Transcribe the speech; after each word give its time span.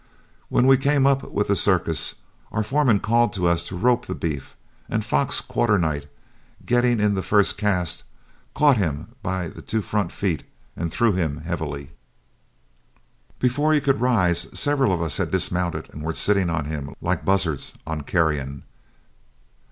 When 0.49 0.65
we 0.65 0.77
came 0.77 1.05
up 1.05 1.29
with 1.31 1.47
the 1.47 1.55
circus, 1.55 2.15
our 2.51 2.63
foreman 2.63 3.01
called 3.01 3.33
to 3.33 3.45
us 3.45 3.63
to 3.65 3.77
rope 3.77 4.07
the 4.07 4.15
beef, 4.15 4.57
and 4.89 5.05
Fox 5.05 5.41
Quarternight, 5.41 6.07
getting 6.65 6.99
in 6.99 7.13
the 7.13 7.21
first 7.21 7.55
cast, 7.55 8.01
caught 8.55 8.77
him 8.77 9.13
by 9.21 9.47
the 9.49 9.61
two 9.61 9.83
front 9.83 10.11
feet 10.11 10.41
and 10.75 10.91
threw 10.91 11.11
him 11.13 11.41
heavily. 11.41 11.91
Before 13.37 13.73
he 13.75 13.79
could 13.79 14.01
rise, 14.01 14.47
several 14.59 14.91
of 14.91 15.03
us 15.03 15.17
had 15.17 15.29
dismounted 15.29 15.87
and 15.93 16.01
were 16.01 16.13
sitting 16.13 16.49
on 16.49 16.65
him 16.65 16.95
like 16.99 17.23
buzzards 17.23 17.75
on 17.85 18.01
carrion. 18.01 18.63